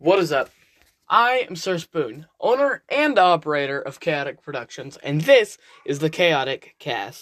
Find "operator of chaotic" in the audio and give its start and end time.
3.18-4.40